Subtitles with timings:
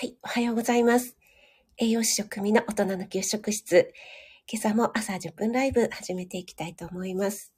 [0.00, 1.16] はい、おはようございます。
[1.76, 3.92] 栄養士食味の大人の給食室。
[4.48, 7.52] 今朝も朝10分ライブ始めていきたいと思います。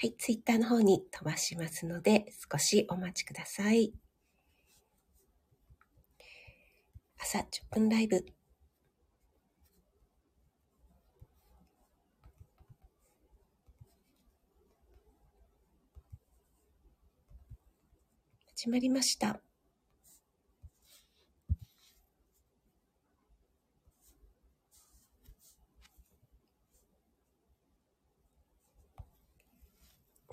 [0.00, 3.92] はい、ツイッターの方に飛ばしますので、少しお待ちください。
[7.18, 8.24] 朝10分ライブ。
[18.54, 19.40] 始まりました。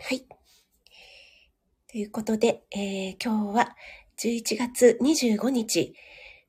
[0.02, 0.22] はい。
[1.92, 3.76] ということで、えー、今日は
[4.18, 5.94] 11月25日、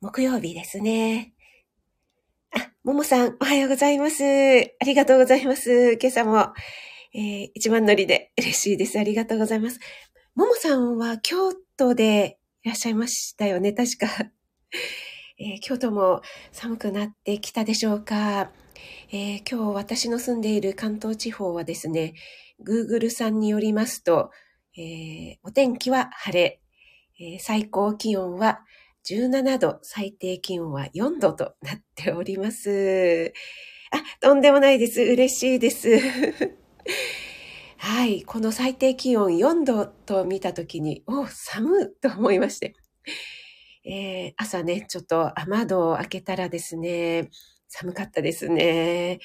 [0.01, 1.35] 木曜日ですね。
[2.57, 4.23] あ、ももさん、おはようございます。
[4.25, 5.99] ありがとうございます。
[6.01, 6.53] 今朝も、
[7.13, 9.01] えー、一番乗りで嬉しいです。
[9.01, 9.81] ありがとうございます。
[10.37, 14.07] ももさんは京都でいらっしゃいましたよね、確か。
[15.39, 18.53] えー、京都も寒くなってきたでしょうか。
[19.11, 22.14] えー、今日私の住んでいる関東地方はですね、
[22.64, 24.30] Google さんによりますと、
[24.77, 26.61] えー、お天気は晴れ、
[27.19, 28.61] えー、最高気温は
[29.08, 33.33] 17度、最低気温は4度となっております。
[33.91, 35.00] あ、とんでもないです。
[35.00, 35.98] 嬉しいです。
[37.78, 38.22] はい。
[38.22, 42.74] この最低気温4度と見たときに、お寒いと思いまして。
[43.84, 47.30] えー、朝ね、ちょっと雨戸を開けたらですね、
[47.69, 49.20] 寒かったですね。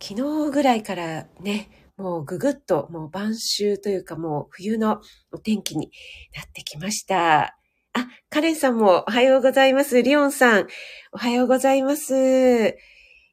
[0.00, 1.68] 昨日ぐらいからね、
[1.98, 5.00] もうぐぐっともう晩秋というかもう冬の
[5.32, 5.90] お天気に
[6.34, 7.56] なってきました。
[7.92, 10.00] あ、カレンさんもおはようございます。
[10.02, 10.68] リオンさん、
[11.12, 12.14] おはようございます。
[12.14, 12.76] え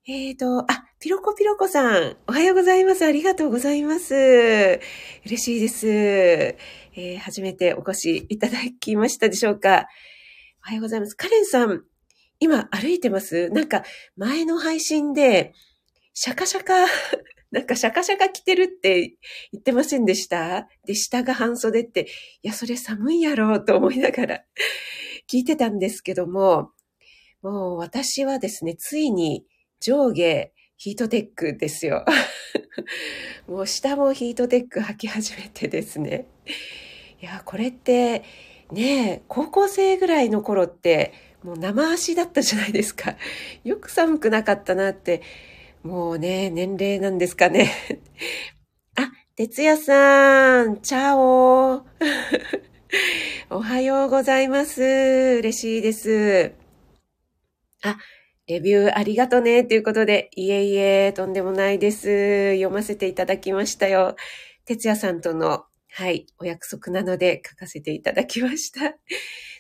[0.08, 3.06] ーと、あ、ピロコピロコさん、おはようございます。
[3.06, 4.80] ありがとうございます。
[5.26, 5.88] 嬉しいです。
[5.88, 9.86] えー、初めてお越しいただきましたでしょうか。
[10.66, 11.16] おはようございます。
[11.16, 11.84] カレンさん、
[12.40, 13.50] 今歩いてます？
[13.50, 13.84] なんか
[14.16, 15.54] 前の配信で、
[16.14, 16.74] シャカシャカ
[17.56, 19.16] なんかシャカシャカ着てるって
[19.54, 20.68] 言ってませんでした？
[20.86, 22.08] で、下が半袖って、
[22.44, 24.44] いや、それ寒いやろうと思いながら
[25.32, 26.72] 聞いてたんですけども、
[27.42, 29.46] もう私はですね、ついに
[29.80, 32.04] 上下ヒートテックですよ。
[33.48, 36.28] もう下もヒートテック履き始めてですね。
[37.22, 38.24] いや、これって、
[38.74, 43.16] ね高校生ぐらいの頃って、もう生足だったじゃないですか。
[43.64, 45.22] よく寒くなかったなって
[45.86, 47.72] もうね、年齢なんですかね。
[48.98, 51.86] あ、哲也さん、チャオ
[53.52, 54.82] おはようございます。
[54.82, 56.54] 嬉しいです。
[57.84, 58.00] あ、
[58.48, 59.64] レビューありがとね。
[59.64, 62.54] ということで、いえいえ、とんでもないです。
[62.56, 64.16] 読ませていただきましたよ。
[64.66, 68.98] 哲也さんとの、はい、お約束なので書かせていただきました。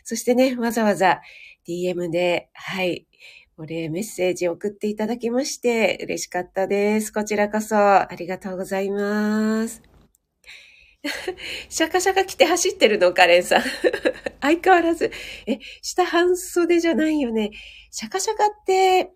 [0.03, 1.21] そしてね、わざわざ
[1.67, 3.05] DM で、はい、
[3.57, 7.13] お礼メッセージ送っていただきまして嬉しかったです。
[7.13, 9.81] こちらこそありがとうございます。
[11.69, 13.61] シャカシャカ着て走ってるのカレンさん。
[14.41, 15.09] 相変わらず。
[15.47, 17.51] え、下半袖じゃないよね。
[17.91, 19.11] シャカシャカって、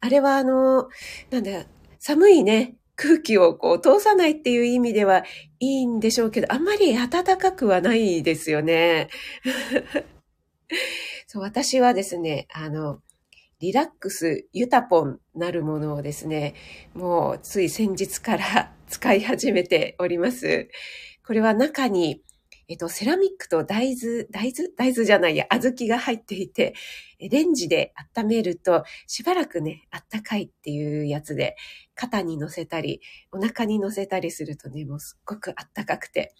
[0.00, 0.88] あれはあの、
[1.28, 1.66] なんだ、
[1.98, 5.22] 寒いね、空気をこう通さないっていう意味では
[5.60, 9.10] いいんでしょうけど、あんまり暖かくはないですよね。
[11.26, 13.02] そう、私はですね、あの、
[13.62, 16.54] リラックスユタポンなるものをですね、
[16.94, 20.68] もうつい先日から 使い始めております。
[21.24, 22.24] これは中に、
[22.66, 24.68] えっと、セラミックと大豆、大豆？
[24.76, 26.74] 大豆じゃないや、小豆が入っていて、
[27.20, 31.54] レンジで温めると、しばらくね、あったかいっていうやつで、
[31.94, 36.34] 肩に乗せたり、お腹に乗せたりするとね、もうすっごくあったかくて、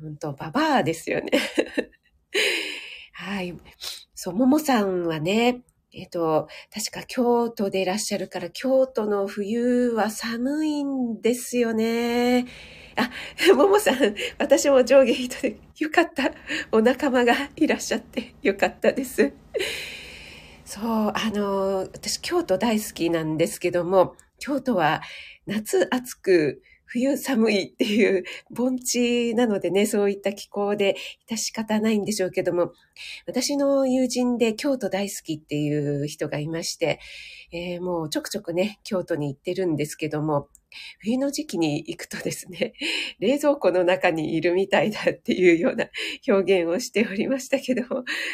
[0.00, 1.32] 本当ババアですよね。
[3.14, 3.52] はい。
[4.14, 5.64] そう、ももさんはね、
[5.94, 12.46] えっ、と、確か京都でいらっしゃるから、京都の冬は寒いんですよね。
[12.96, 13.10] あ、
[13.54, 16.32] ももさん、私も上下人でよかった。
[16.70, 19.32] お仲間がいらっしゃってよかったです。
[20.64, 20.84] そう、
[21.14, 25.02] あの、私京都大好きなんですけども、京都は
[25.46, 30.94] 夏暑く冬寒いっていう盆地なのでね、 そういった気候で
[31.30, 32.72] 致し方ないんでしょうけども、
[33.26, 37.00] 私の友人で京都大好きっていう人がいまして、
[37.50, 40.48] えー、もうちょくちょくね、京都に行ってるんですけども、
[41.00, 42.74] 冬の時期に行くとですね、
[43.20, 45.88] 冷蔵庫の中にいるみたいだっていうような
[46.28, 47.84] 表現をしておりましたけど、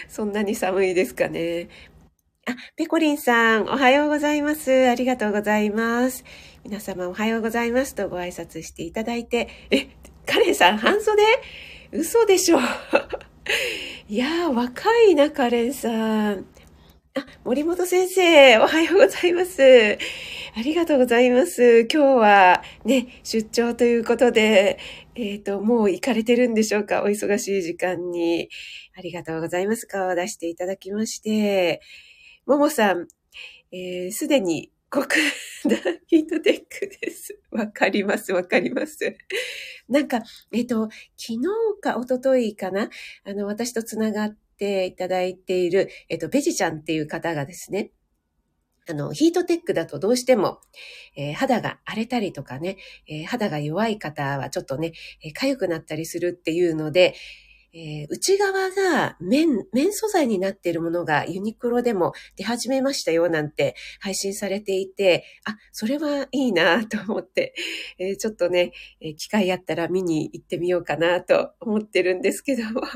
[0.09, 1.69] そんなに寒いですかね。
[2.47, 4.89] あ、ペコリンさん、おはようございます。
[4.89, 6.25] ありがとうございます。
[6.65, 9.89] 皆様おはようございますとご挨拶していただいて、え、
[10.27, 11.23] カレンさん半袖？
[11.93, 12.59] 嘘でしょ
[14.09, 16.47] いやー、若いな、カレンさん。
[17.15, 19.99] あ、森本先生、おはようございます。
[20.55, 21.83] ありがとうございます。
[21.83, 24.79] 今日はね、出張ということで、
[25.15, 27.03] えっ、ー、と、もう行かれてるんでしょうか？
[27.03, 28.51] お忙しい時間に。
[28.97, 29.87] ありがとうございます。
[29.87, 31.81] 顔を出していただきまして。
[32.47, 33.07] ももさん、
[34.11, 37.39] す、え、で、に国大 ヒートテックです。
[37.51, 39.17] わかります、わかります。
[39.89, 41.39] なんか、えっ、と、昨日
[41.81, 42.89] か一昨日かな？
[43.25, 47.91] あの、私とつながっていただいている、えっ、と、ベジちゃんっていう方がですね、
[48.89, 50.61] あの、ヒートテックだとどうしても、
[51.15, 54.93] えー、肌が荒れたりとかね、えー、肌が弱い方はちょっとね、
[55.23, 57.15] えー、痒くなったりするっていうので、
[57.79, 67.55] えー、内側が綿、綿素材になっているものがユニクロでも出始めましたよなんて配信されていて、あ、それはいいなと思って、
[67.99, 72.83] えー、ちょっとね、えー、機会あったら見に行ってみようかなと思ってるんですけども。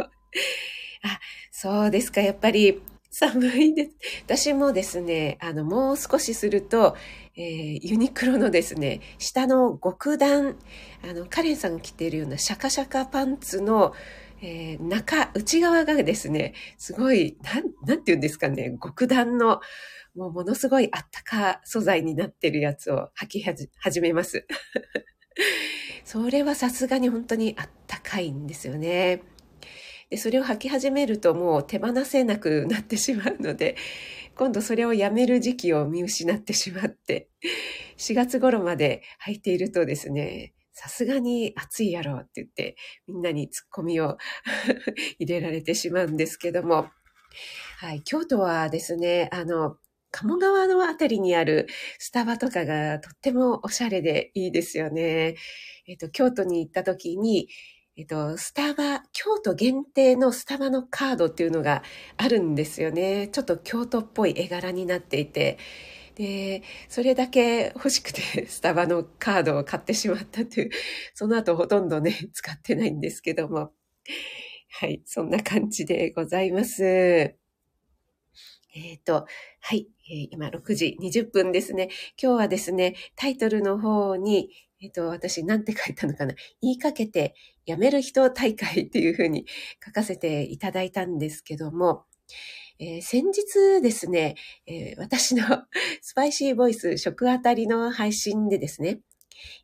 [1.05, 1.21] あ、
[1.53, 2.21] そうですか。
[2.21, 3.91] やっぱり寒いです。
[4.25, 6.97] 私もですね、あの、もう少しすると、
[7.37, 10.57] えー、ユニクロのですね、下の極暖、
[11.09, 13.95] あの、カレンさんが着ているようなシャカシャカパンツの、
[14.45, 19.61] えー、中、内側がですね、すごい、なん、なんて言うんですかね、極暖の、
[20.17, 24.47] もうものすごいあったか素材になってるやつを履き始めます。
[26.05, 29.23] それはさすがに本当にあったかいんですよね。
[30.11, 33.77] で、それを履き始めるともう手放せなくなってしまうので、
[34.35, 37.29] 今度それをやめる時期を見失ってしまって、
[37.97, 40.53] 4月頃まで履いているとですね、
[40.83, 42.75] さすがに暑いやろって言って、
[43.07, 44.19] みんなにツッコミを
[45.21, 46.91] 入れられてしまうんですけども、
[47.79, 49.77] はい、京都はですね、あの、
[50.11, 51.69] 鴨川のあたりにある
[52.01, 55.37] スタバとかがとってもおしゃれでいいですよね。
[55.87, 57.49] えっ、と、京都に行った時に、
[57.97, 61.85] えっと、スタバ、京都限定のスタバのカードっていうのが
[62.17, 63.29] あるんですよね。
[63.29, 65.59] ちょっと京都っぽい絵柄になっていて、
[66.15, 70.71] で、それだけ欲しくて スタバのカードを買ってしまったという、
[71.15, 73.73] その後ほとんどね、使ってないんですけども。
[74.75, 76.83] はい、そんな感じでございます。
[78.75, 79.27] えっ、ー、と、
[79.61, 81.89] はい、え、今6時20分ですね。
[82.21, 84.51] 今日はですね、タイトルの方に、
[84.81, 87.35] えっ、と、私なんて書いたのかな言いかけて
[87.67, 89.47] やめる人大会っていうふうに
[89.85, 92.05] 書かせていただいたんですけども、
[92.85, 94.35] えー、先日ですね、
[94.67, 95.45] えー、私の
[96.03, 98.99] スパイシーボイス食あたりの配信でですね、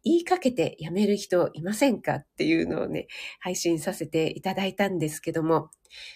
[0.04, 3.08] 言いかけてやめる人いませんかっていうのをね、
[3.40, 5.70] 配信させていただいたんですけども、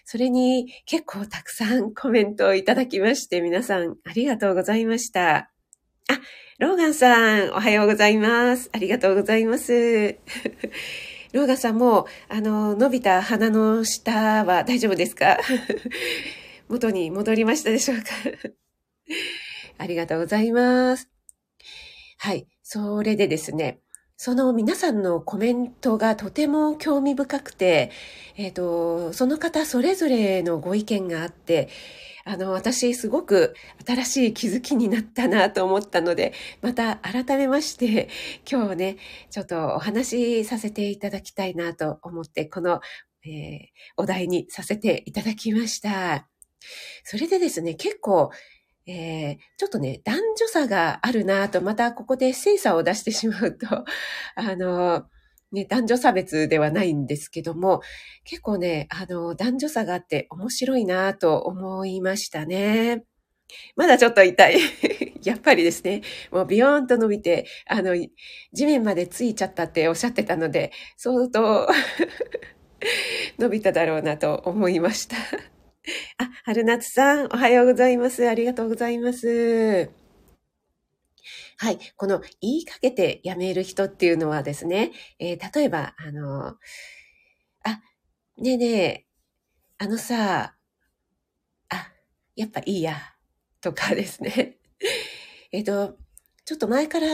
[0.04, 5.36] それに結構たくさんコメントをいただきまして、皆さんありがとうございました。
[5.36, 6.20] あ、
[6.60, 8.70] ローガンさん、おはようございます。
[8.72, 9.72] ありがとうございます。
[11.32, 15.38] ローガンさんも、あの、伸びた鼻の下は大丈夫ですか？
[16.68, 18.04] 元に戻りましたでしょうか
[19.78, 21.08] ありがとうございます。
[22.18, 22.46] はい。
[22.62, 23.80] それでですね、
[24.16, 27.90] その皆さんのコメントがとても興味深くて、
[28.36, 31.68] えっ、ー、と、その方それぞれのご意見があって、
[32.24, 33.54] あの、私すごく
[33.84, 38.08] 新しい気づきになったなと思ったので、また改めまして、
[38.48, 38.96] 今日ね、
[39.30, 42.80] ちょっとお話しさせていただきたいなと思って、この、
[43.24, 43.66] えー、
[43.96, 46.31] お題にさせていただきました。
[47.04, 48.30] それでですね、結構、
[48.86, 53.66] えー、ちょっとね、男女差があるなと、またここで精査を出してしまうと、
[54.34, 55.06] あの、
[55.52, 57.82] ね、男女差別ではないんですけども、
[58.24, 63.04] 結構ね、あの、男女差があって面白いなと思いましたね。
[63.76, 64.58] まだちょっと痛い。
[65.22, 67.94] やっぱりですね、もうビヨーンと伸びて、あの、
[68.52, 71.68] 地面までついちゃったっておっしゃってたので、相当
[73.38, 75.16] 伸びただろうなと思いました。
[76.18, 78.28] あ、春夏さん、おはようございます。
[78.28, 79.90] ありがとうございます。
[81.58, 81.78] はい。
[81.96, 86.56] この言いかけてやめる人っていうのはですね、えー、例えば、あの、
[87.64, 87.80] あ、
[88.38, 89.06] ねえねえ、
[89.78, 90.54] あのさ、
[91.68, 91.92] あ、
[92.36, 92.96] やっぱいいや、
[93.60, 94.58] とかですね。
[95.52, 95.98] えっと、
[96.44, 97.08] ちょっと前から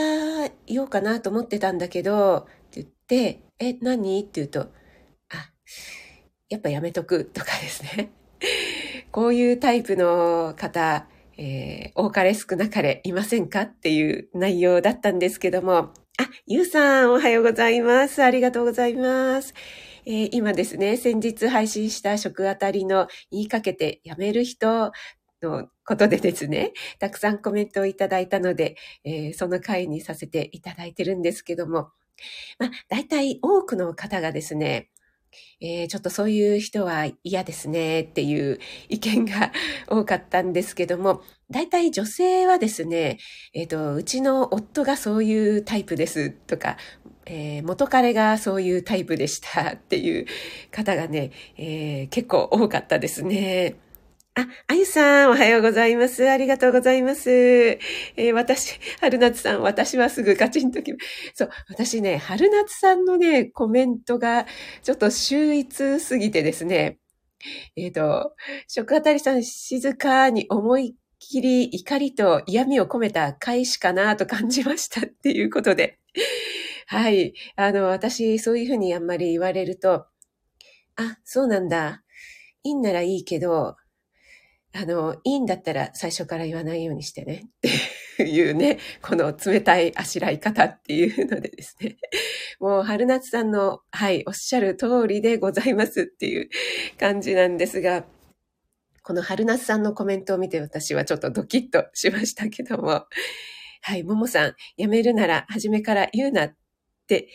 [0.66, 4.20] 言おうかなと思ってたんだけど、って言って、え、何？
[4.20, 4.72] って言うと、
[5.30, 5.52] あ、
[6.50, 8.17] やっぱやめとくとかですね。
[9.10, 11.06] こういうタイプの方、
[11.38, 18.22] えー、多かれ少なかれいませんかっていう内容だったんですけども、あ、ゆうさんおはようございます。
[18.22, 19.54] ありがとうございます。
[20.04, 24.92] えー、今ですね、先日配信した食あたりの言いかけてやめる人
[25.42, 31.90] のことでですね、たくさんコメントをいただいたので、えー、その回にさせていただいてるんですけども、
[32.58, 34.90] まあ、大体多くの方がですね、
[35.60, 38.58] えー、ちょっとそういう人は嫌ですねっていう
[38.88, 39.52] 意見が
[39.88, 43.18] 多かったんですけども、大体女性はですね、
[43.54, 46.76] えっ、ー、と、うちの夫がそういうタイプですとか、
[47.26, 50.26] えー、元彼がそういうタイプでしたっていう
[50.70, 53.76] 方がね、えー、結構多かったですね。
[54.38, 56.30] あ、あゆさん、おはようございます。
[56.30, 57.28] ありがとうございます。
[57.28, 60.92] えー、私、春夏さん、私はすぐカチンとき、
[61.34, 64.46] そう、私ね、春夏さんのね、コメントが、
[64.84, 67.00] ちょっと秀逸すぎてですね、
[67.74, 68.32] えっ、ー、と、
[68.68, 75.98] 食あたりさん、静かに思いっきり怒りと嫌味を込めた返しかなと感じましたっていうことで。
[76.86, 77.34] はい。
[77.56, 80.06] あの、私、そういうふうにあんまり言われると、
[80.94, 82.04] あ、そうなんだ。
[82.62, 83.74] いいんならいいけど、
[84.74, 87.50] あの、いいんだったら最初から言わないようにしてねっ
[88.18, 91.96] ていうね、この冷たいあしらい方っていうのでですね。
[92.60, 96.48] もう春夏さんの、はい、おっしゃる通りでございますっていう
[96.98, 98.04] 感じなんですが、
[99.02, 103.06] この春夏さんのコメントを見て私はちょっとドキッとしましたけども、
[103.80, 106.54] はい、ももさん、やめるなら初めから言うなっ
[107.06, 107.28] て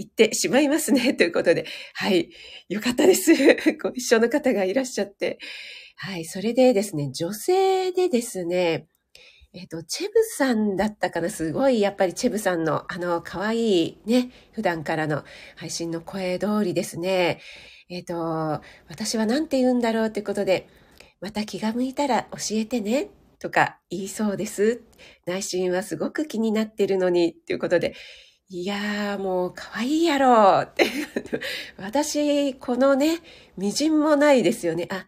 [0.00, 1.12] 言ってしまいますね。
[1.14, 2.30] ということで、はい、
[2.70, 3.32] よかったです。
[3.82, 5.38] ご一緒の方がいらっしゃって、
[5.96, 6.24] はい。
[6.24, 8.86] それでですね、女性でですね、
[9.52, 15.24] えっ、と、チェブさんだったかなすごい、やっぱりチェブさんの、あの、可愛いね、普段からの
[15.56, 17.40] 配信の声通りですね。
[17.90, 18.14] えっ、と、
[18.88, 20.68] 私は何て言うんだろうってことで、
[21.20, 24.82] また気が向いたら教えてね、とか言いそうです。
[25.26, 27.94] 内心はすごく気になってるのに、っていうことで、
[28.52, 30.84] いやーもう可愛いやろって。
[31.78, 33.20] 私、このね、
[33.56, 34.88] 微塵もないですよね。
[34.90, 35.06] あ、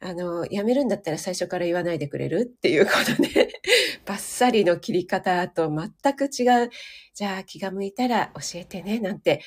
[0.00, 3.50] あの、やめるんだったら最初から言わないでくれるっていうことね、
[4.04, 6.70] バッサリの切り方と全く違う。
[7.14, 9.42] じゃあ気が向いたら教えてね、なんて。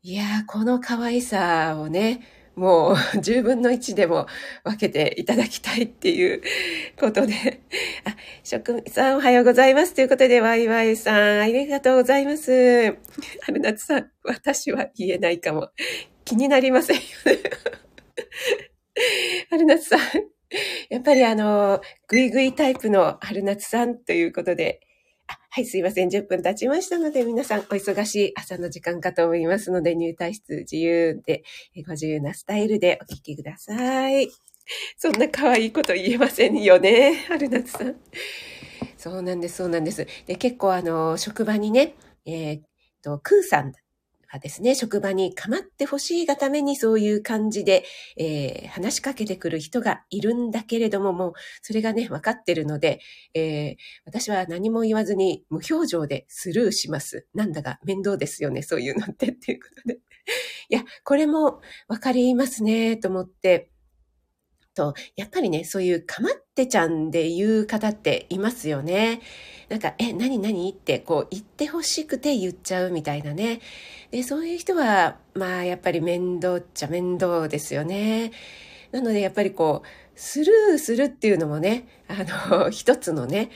[0.00, 2.22] いやー、この可愛さをね、
[2.56, 4.26] もう10分の1でも
[4.62, 6.42] 分けていただきたいっていう
[6.98, 7.60] ことで。
[8.04, 9.94] あ、職人さんおはようございます。
[9.94, 12.96] ということで、ワイワイさん、ありがとうございます。
[13.42, 15.70] 春夏さん、私は言えないかも。
[16.24, 17.38] 気になりませんよね。
[19.50, 20.00] 春夏さん。
[20.88, 24.80] やっぱりあの、ぐいぐいタイプの春夏さんということで、
[25.54, 26.08] はい、すいません。
[26.08, 31.44] 10分経ちましたので、皆さんお忙しい朝の時間かと思いますので、入退室自由で、
[31.86, 34.30] ご自由なスタイルでお聞きください。
[34.96, 37.94] そんな可愛いこと言えませんよね、春夏さん。
[38.98, 40.08] そうなんです、そうなんです。
[40.26, 41.94] で、結構あの、職場にね、
[42.26, 42.62] えー、っ
[43.00, 43.70] と、クーさん
[44.32, 47.84] がですね、職場に構ってほしいがためにそういう感じで、
[48.16, 53.00] えー、話しかけてくる人がいるんだけれども、もうそれがね、分かってるので、
[53.34, 57.26] えー、私は何も言わずに無表情でスルーします。
[57.34, 59.98] なんだか面倒ですよね、そういうのってっていうことで。
[60.70, 63.70] いや、これも分かりますね、と思って、
[64.74, 69.20] と、やっぱりね、そういうかまってちゃんで言う方っていますよね。
[69.74, 70.70] なんか、え、何何？
[70.70, 73.60] ってこう言ってほしくて言っちゃうみたいなね。
[74.12, 78.30] で、そういう人は、まあやっぱり面倒っちゃ面倒ですよね。
[78.92, 82.18] なのでやっぱりこう、スルーするっていうのもね、あ
[82.54, 83.50] の、 一つのね、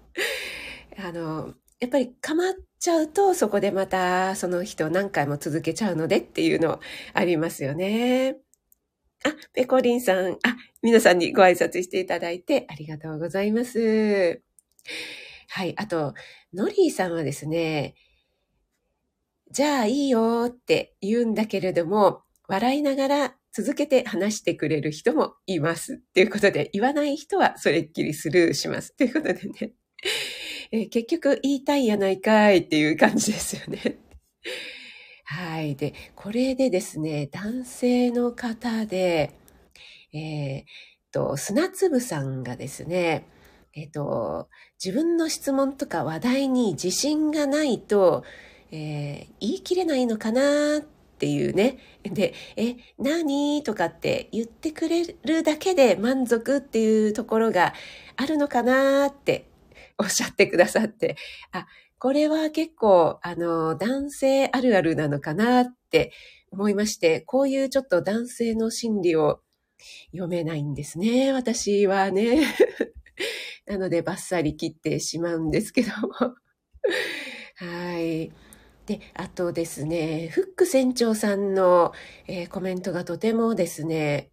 [1.02, 6.78] あの、やっぱり構っちゃうと、そこでまたその人何回も続けちゃうのでっていうの
[7.14, 8.36] ありますよね。
[9.24, 14.45] あ、ペコリンさん、あ、皆さんにご挨拶していただいてありがとうございます。
[15.48, 15.74] はい。
[15.76, 16.14] あと、
[16.52, 17.94] ノリーさんはですね、
[19.50, 25.98] じゃあいいよって言うんだけれども、笑いながら続けて話してくれる人もいます。
[26.14, 28.94] ということで、言わない人はそれっきりスルーします。
[28.96, 29.72] ということでね、
[30.72, 33.98] えー、結局言いたいやないかいっていう感じですよね。
[35.24, 35.74] はい。
[35.74, 39.32] で、これでですね、男性の方で、
[40.12, 40.64] えー、
[41.16, 43.24] と、砂粒さんがですね、
[43.76, 44.48] えっ、と、
[44.82, 48.24] 自分の質問とか話題に自信がないと、
[48.72, 51.78] えー、言い切れないのかなっていうね。
[52.02, 57.74] で、え、何とかって言ってくれるだけで満足っていうところが
[58.16, 59.50] あるのかなって
[59.98, 61.16] おっしゃってくださって、
[61.52, 61.66] あ、
[61.98, 66.12] これは結構、あの、男性あるあるなのかなって
[66.50, 69.40] 思いまして、こういうちょっと男性の心理を
[70.12, 71.32] 読めないんですね。
[71.32, 72.40] 私はね。
[73.66, 76.34] なので、バッサリ切ってしまうんですけども。
[77.56, 78.32] はい。
[78.86, 81.92] で、あとですね、フック船長さんの、
[82.28, 84.30] えー、コメントがとてもですね、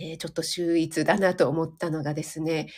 [0.00, 2.68] えー、ちょっと秀逸だなと思ったのがですね、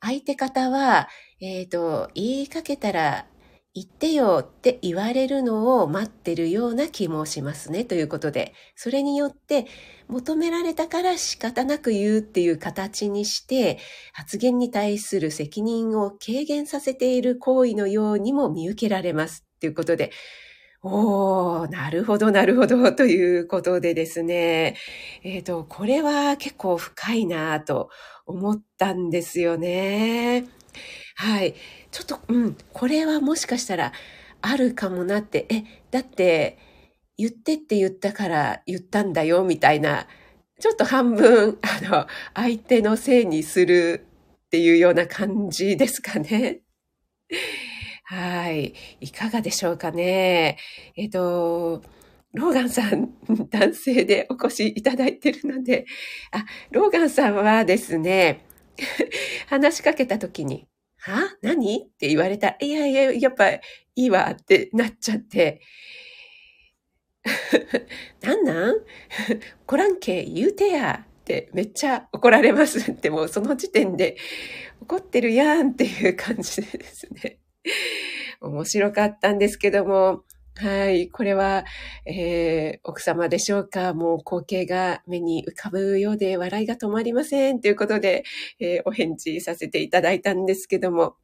[0.00, 1.08] 相手方は、
[1.40, 3.26] えっ、ー、と、言いかけたら
[3.74, 9.66] 言ってよって言われるのを待ってるような気もしますねということで、それによって
[10.06, 13.78] 求められたから仕方なく言うっていう形にして、
[14.12, 20.12] 発言に対する責任を軽減させている行為のようにも見受けられますということで、
[20.86, 24.76] おー、なるほど、なるほど、ということでですね。
[25.24, 27.88] えっ、ー、と、これは結構深いなと
[28.26, 30.44] 思ったんですよね。
[31.14, 31.54] はい。
[31.90, 33.92] ちょっと、うん、これはもしかしたら
[34.42, 36.58] あるかもなって、え、だって、
[37.16, 40.06] 言ってって言ったから言ったんだよ、みたいな、
[40.60, 44.06] ちょっと半分、 あの、相手のせいにする
[44.46, 46.60] っていうような感じですかね。
[48.04, 48.74] はい。
[49.00, 50.58] いかがでしょうかね。
[50.96, 51.82] えっ、と、
[52.32, 53.14] ローガンさん、
[53.50, 55.86] 男性でお越しいただいてるので、
[56.32, 58.44] あ、ローガンさんはですね、
[59.48, 60.66] 話しかけた時に、
[61.12, 61.36] は？
[61.42, 61.78] 何？
[61.78, 62.56] って言われた。
[62.60, 63.60] いやいや、やっぱい
[63.96, 65.60] いわってなっちゃって、
[68.22, 68.76] なんなん
[69.66, 72.78] コランケ言うてやってめっちゃ怒られます。
[72.92, 74.16] ってもうその時点で
[74.82, 77.38] 怒ってるやんっていう感じでですね。
[78.40, 80.24] 面白かったんですけども、
[80.56, 81.08] はい。
[81.10, 81.64] これは、
[82.06, 83.92] えー、奥様でしょうか？
[83.92, 87.60] もう光景が目に浮かぶようで笑いが止まりません。
[87.60, 88.22] ということで、
[88.60, 91.16] えー、お返事させていただいたんですけども。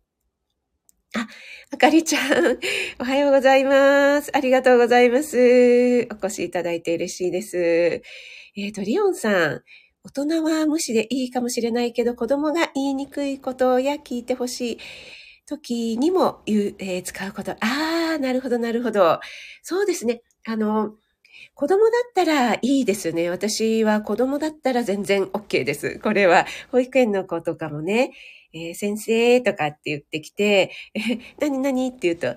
[1.16, 1.28] あ、
[1.72, 2.58] あかりちゃん、
[3.00, 4.30] おはようございます。
[4.32, 6.08] ありがとうございます。
[6.10, 7.56] お越しいただいて嬉しいです。
[7.58, 9.62] えっ、ー、と、リオンさん、
[10.04, 14.78] 大人は無視でいいかもしれないけど、子供が言いにくいことや聞いてほしい。
[15.50, 17.52] 時にも言う、えー、使うこと。
[17.52, 17.57] あ
[18.16, 19.21] あ、なるほど、なるほど。
[19.62, 20.23] そうですね。
[20.47, 20.95] あの、
[21.54, 23.30] 子供だったらいいですね。
[23.30, 25.99] 私は子供だったら全然 OK です。
[25.99, 28.12] これは保育園の子とかもね、
[28.54, 31.00] えー、先生とかって言ってきて、え
[31.40, 32.37] 何何って言うと、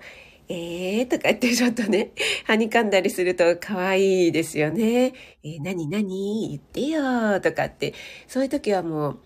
[0.50, 2.14] えーとかってちょっとね、
[2.46, 5.14] はにかんだりすると可愛いですよね。
[5.44, 7.94] えー、何何言ってよとかって、
[8.28, 9.20] そういう時はもう、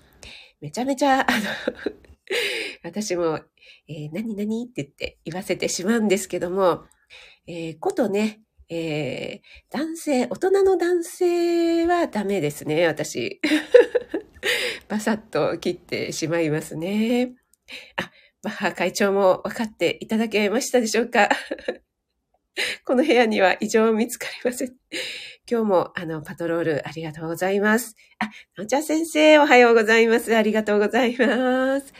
[0.60, 1.45] めちゃめちゃ、あの
[2.84, 3.39] 私も
[3.88, 6.84] えー、何々って言って言わせてしまうんですけども、
[7.47, 13.41] えー、ことね、えー、男性、大人の男性はダメですね、私。
[14.88, 17.34] バサッと切ってしまいますね。
[17.95, 18.12] あ、
[18.43, 21.30] バッハ会長も分かっていただけましたでしょうか？
[22.86, 24.75] この部屋には異常見つかりません。
[25.49, 27.95] 今日もあのパトロールありがとうございます。
[28.19, 30.36] あ、のんちゃん先生おはようございます。
[30.36, 31.93] ありがとうございます。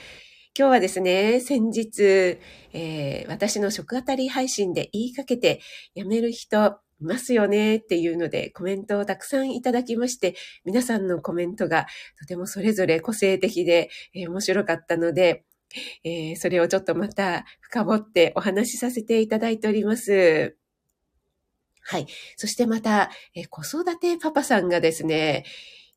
[0.58, 2.40] 今日はですね、先日、
[2.74, 5.62] えー、私の食あたり配信で言いかけて
[5.94, 10.34] 辞める人いますよねっていうのでコメントをたくさんいただきまして、
[10.66, 11.86] 皆さんのコメントが
[12.20, 15.46] とてもそれぞれ個性的で、えー、面白かったので、
[16.04, 20.58] えー、それをちょっとまた深掘ってお話しさせていただいております。
[21.84, 22.08] はい。
[22.36, 25.46] そしてまた、えー、子育てパパさんがですね、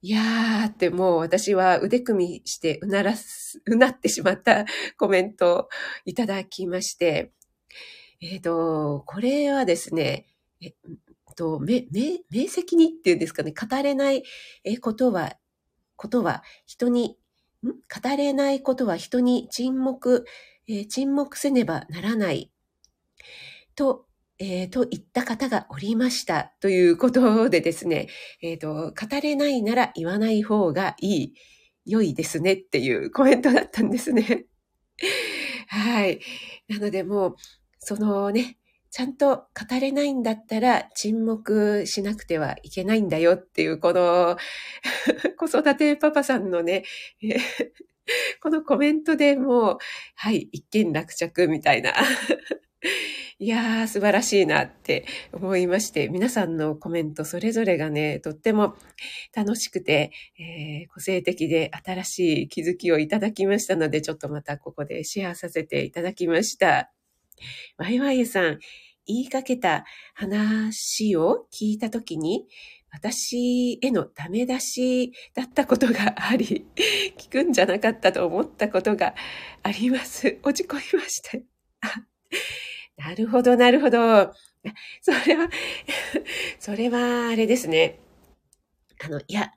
[0.03, 4.65] いやーってもう私は腕組みしてうならす、うなってしまった
[4.97, 5.69] コメントを
[6.07, 7.33] いただきまして、
[8.23, 10.27] えっ、ー、と、これはですね、
[10.63, 10.75] えっ
[11.37, 14.23] と、め、め、明晰にっていうんですかね、語れない
[14.81, 15.37] ことは、
[15.97, 17.19] ことは人に、
[17.63, 17.69] ん？
[17.69, 20.25] 語れないことは人に沈黙、
[20.67, 22.51] えー、沈黙せねばならない。
[23.75, 24.07] と
[24.43, 28.09] えー、と言った方がおりましたということでですね、
[28.41, 31.35] えっ、ー、と、語れないなら言わない方がいい、
[31.85, 34.47] 良いですねっていうコメントだったんですね。
[35.69, 36.21] はい。
[36.69, 37.35] なのでもう、
[37.81, 38.57] そのね、
[38.91, 39.45] ちゃんと語
[39.79, 44.39] れないんだったら沈黙しなくてはいけないんだよっていう、この
[45.37, 46.85] 子育てパパさんのね、
[48.43, 49.79] このコメントでもう、
[50.17, 51.93] はい、一見落着みたいな
[53.43, 58.75] いやー、素晴らしいなって思いまして、皆さんのコメントそれぞれがね、とっても
[59.35, 66.93] 楽しくて、えー、個性的で新しい気づきをいただきましたので、ちょっとまたここでシェアさせていただきました。
[67.79, 68.59] ワイワイさん、
[69.07, 72.47] 言いかけた話を聞いたときに、
[72.93, 76.67] 私へのダメ出しだったことがあり、
[77.17, 79.15] 聞くんじゃなかったと思ったことが
[79.63, 80.39] あります。
[80.43, 81.39] 落ち込みました。
[83.01, 84.35] なるほど、なるほど。
[85.01, 85.49] それは
[86.61, 87.99] それはあれですね。
[89.03, 89.53] あの、いや、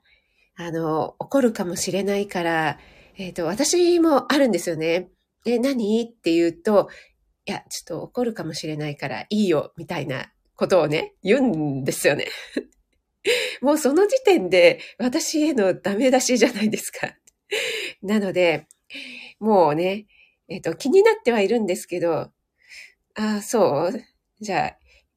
[0.56, 2.78] あの、怒るかもしれないから、
[3.18, 5.10] えっ、ー、と、私もあるんですよね。
[5.44, 6.02] え、何？
[6.02, 6.88] って言うと、
[7.44, 12.28] いや、ちょっと怒るかもしれないからいいよ、みたいなことをね、言うんですよね。
[13.60, 17.14] もうその時点で私へのダメ出しじゃないですか。
[18.00, 18.68] なので、
[19.38, 20.06] もうね、
[20.48, 22.30] えっ、ー、と、気になってはいるんですけど、
[23.16, 23.92] ああ、そう
[24.40, 24.68] じゃあ、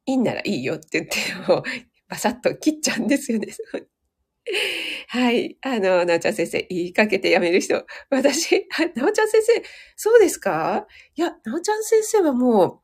[0.05, 1.17] いいんならいいよって言って、
[1.51, 1.63] もう、
[2.07, 3.47] バサッと切っちゃうんですよね。
[5.10, 5.57] はい。
[5.62, 7.86] あの、なおちゃん先生、言いかけてやめる人。
[8.10, 9.63] 私、なおちゃん先生、
[9.95, 10.88] そうですか？
[11.15, 12.81] いや、なおちゃん先生はも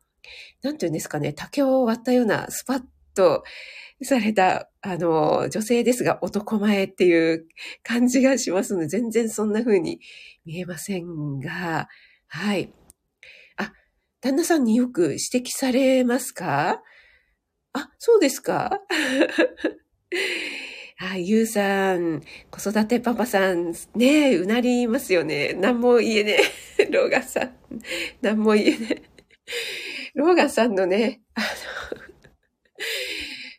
[0.64, 2.84] う、なんて言うんですかね、竹を割ったようなスパッ
[3.16, 3.44] と
[4.04, 7.48] された、あの、女性ですが男前っていう
[7.84, 10.00] 感じがしますので、全然そんな風に
[10.46, 11.90] 見えませんが、
[12.28, 12.74] はい。
[14.24, 15.16] 旦那さんによく指
[15.48, 16.82] 摘されますか？
[17.74, 18.72] あ、そうですか？
[21.00, 25.54] あ、ゆうさん、子育てパパさん、ねえ、うなりますよね。
[25.54, 26.38] 何 も言えね
[26.78, 26.86] え。
[26.86, 27.58] ローガンさん、
[28.22, 29.04] 何も言えねえ。
[30.14, 31.42] ローガンさんのね、あ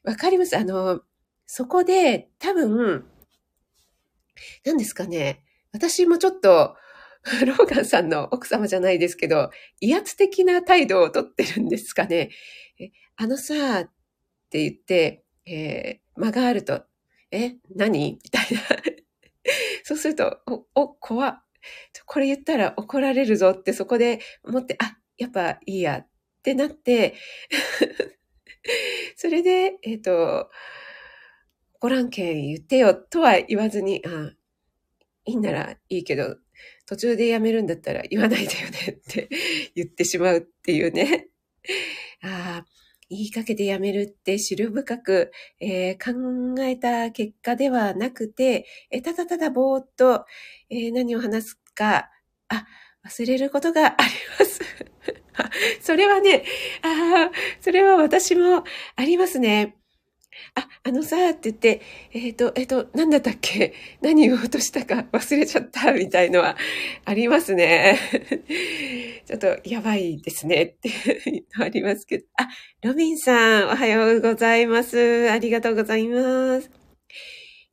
[0.04, 0.56] の、 わかります？
[0.56, 1.02] あの、
[1.46, 3.04] そこで多分、
[4.64, 5.44] 何ですかね。
[5.72, 6.76] 私もちょっと、
[7.46, 12.30] ローガンさんの奥様じゃないですけど、威圧的な態度をとってるんですかね。
[13.16, 13.90] あのさ、っ
[14.50, 16.84] て言って、えー、間があると、
[17.30, 18.20] え、何？
[18.22, 18.60] みたいな。
[19.84, 21.42] そうすると、お、お、怖
[22.06, 26.08] これ言ったら怒られるぞってそこで思って、あ、やっぱいいやっ
[26.42, 27.14] てなって、
[29.16, 30.50] それで、えっ、ー、と、
[31.74, 34.32] 怒らんけん言ってよとは言わずに、あ、
[35.24, 36.36] いいんならいいけど、
[36.86, 39.28] 途中でやめるんだったら言わないでよねって
[39.74, 41.28] 言ってしまうっていうね。
[42.22, 42.66] ああ、
[43.08, 50.26] 言いかけてやめるって知る深く、えー、考えた結果ではなくて、えー、ただただぼーっと、
[50.70, 52.10] えー、何を話すか、
[52.48, 52.66] あ、
[53.06, 54.60] 忘れることがあります。
[55.80, 56.44] それはね、
[56.82, 58.64] ああ、それは私も
[58.96, 59.76] ありますね。
[60.54, 61.80] あ、あのさ、って言って、
[62.12, 63.72] えっ、ー、と、えっ、ー、と、なんだったっけ？
[64.00, 65.06] 何言おうとしたか？
[65.12, 65.92] 忘れちゃった？
[65.92, 66.56] みたいのは
[67.04, 67.98] ありますね。
[69.26, 72.26] ちょっとやばいですねっていうのありますけど。
[72.36, 72.48] あ、
[72.82, 75.30] ロビンさん、おはようございます。
[75.30, 76.70] ありがとうございます。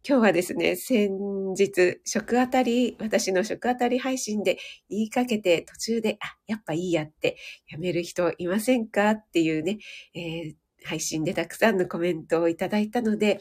[0.07, 1.11] 今日はですね、先
[1.53, 4.57] 日、食あたり、私の食あたり配信で
[4.89, 7.37] 言いかけて途中で、あ、やっぱいいやって
[7.69, 9.11] やめる人いませんか？
[9.11, 9.77] っていうね、
[10.15, 13.39] えー、配信でたくさんのコメントをいただいたので、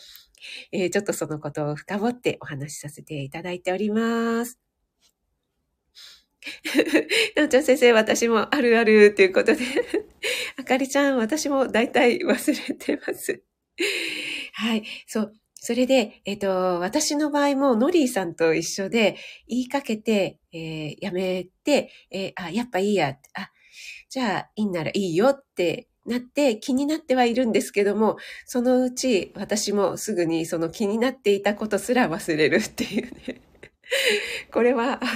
[0.72, 4.58] えー、ちょっとそのことを深掘ってお話しさせていただいております。
[7.36, 9.64] なおちゃん先生、私もあるあるということで
[10.56, 13.42] あかりちゃん、私も大体忘れてます。
[14.54, 14.84] はい。
[15.06, 15.32] そう。
[15.62, 23.50] それで、えっ、ー、と、私の場合もノリーさんと一緒で言いかけて、えー、やめて、えー、あ、やっぱいいや、あ、
[24.08, 33.40] じゃあいいんならいいよってなって気になってはいるんですけども、そのうち私もすぐにその気になっていたことすら忘れるっていうね。
[34.52, 35.06] これは、あ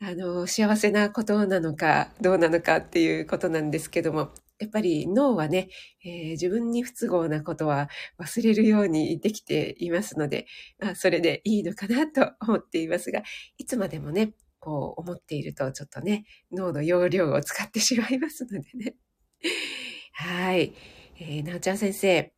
[0.00, 5.68] の、あの、幸せなことなのか、どうなのかっていうことなんですけども、やっぱり脳はね、
[6.04, 7.88] えー、自分に不都合なことは
[8.20, 10.46] 忘れるようにできていますので、
[10.80, 13.22] あそれでいいのかなと思っていますが、
[13.58, 18.94] いつまでもね、こう思っているとちょっとね、脳の容量を使ってしまいますのでね。
[20.14, 20.72] はい。
[21.18, 22.32] えー、なおちゃん先生。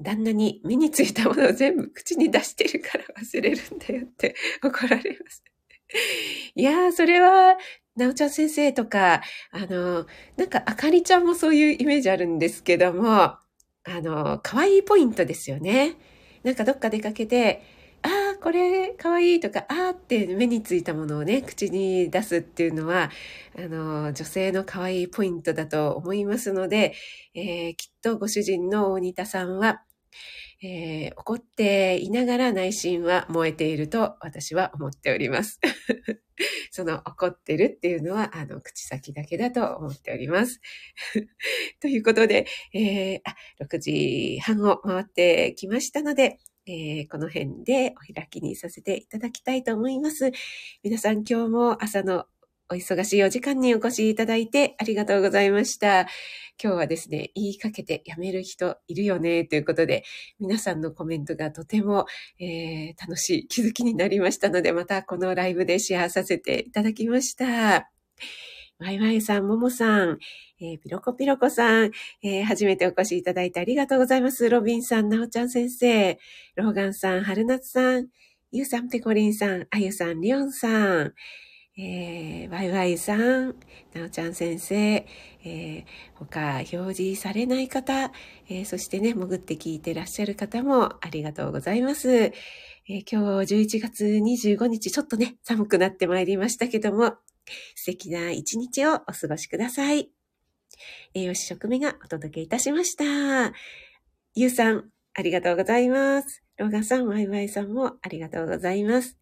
[0.00, 5.44] 旦那に目についたものを全部口に出してるから忘れるんだよって 怒られます。
[6.54, 7.56] いやー、それは、
[7.96, 13.38] なおちゃん先生とか、あの、なんかあかりちゃんもそういうイメージあるんですけども、あ
[13.86, 15.96] の、可愛いポイントですよね。
[16.42, 17.62] なんかどっか出かけて、
[18.04, 23.10] ああ、これかわいいとか、ああって目についたものをね、口に出すっていうのは、
[23.56, 26.94] あの、女性の可愛いポイントだと思いますので、
[27.34, 29.84] えー、きっとご主人の大仁田さんは、
[30.62, 35.58] えー、怒っていながら内心は燃えていると私は思っております。
[36.70, 40.60] その怒ってるっていうのは、あの、口先だけだと思っております。
[41.80, 50.32] ということで、えー、あ、6時半を回ってきましたので、えー、この辺でお開きにさせていただきたいと思います。
[50.82, 52.24] 皆さん今日も朝の
[52.70, 56.06] お忙しいお時間にお越しいただいてありがとうございました。
[56.62, 60.04] 今日はですね、言いかけてやめる人いるよねということで、
[60.40, 62.06] 皆さんのコメントがとても、
[62.38, 67.90] えー、楽しい気づきになりましたので、またこのライブでシェアさせていただきました。
[68.78, 70.18] ワイワイさん、ももさん、
[70.64, 71.90] えー、ピロコピロコさん、
[72.22, 74.48] えー、初めてお越しいただいてありがとうございます。
[74.48, 76.18] ロビンさん、なおちゃん先生、
[76.56, 78.08] ローガンさん、春夏さん、
[78.50, 80.68] ゆうさん、ペコリンさん、あゆさん、りおんさ
[81.02, 81.12] ん、
[81.76, 83.56] えー、ワイワイさん、
[83.92, 88.10] なおちゃん先生、えー、他表示されない方、
[88.48, 92.10] えー、そしてね、潜って聞いてらっしゃる方もありがとうございます。
[92.10, 97.16] えー、今日11月25日、ちょっとね、寒くなってまいりましたけども、
[97.74, 100.23] 素敵な一日をお過ごしください。
[101.14, 103.52] 栄養士食味がお届けいたしました。
[104.34, 106.42] ゆうさん、ありがとうございます。
[106.56, 109.16] ローガンさん、ワイワイさんもありがとうございます。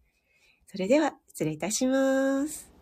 [0.67, 2.72] それでは、失礼いたします。